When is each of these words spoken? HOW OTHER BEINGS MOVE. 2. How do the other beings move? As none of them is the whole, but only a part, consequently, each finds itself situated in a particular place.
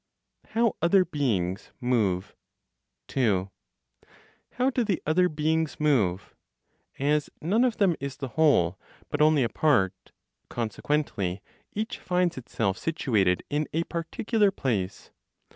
HOW 0.55 0.75
OTHER 0.81 1.05
BEINGS 1.05 1.73
MOVE. 1.79 2.35
2. 3.09 3.51
How 4.53 4.69
do 4.71 4.83
the 4.83 4.99
other 5.05 5.29
beings 5.29 5.79
move? 5.79 6.33
As 6.97 7.29
none 7.39 7.63
of 7.63 7.77
them 7.77 7.95
is 7.99 8.17
the 8.17 8.29
whole, 8.29 8.79
but 9.11 9.21
only 9.21 9.43
a 9.43 9.49
part, 9.49 10.11
consequently, 10.49 11.43
each 11.73 11.99
finds 11.99 12.35
itself 12.35 12.79
situated 12.79 13.43
in 13.51 13.67
a 13.73 13.83
particular 13.83 14.49
place. 14.49 15.11